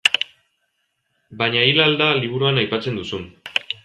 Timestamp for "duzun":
3.01-3.29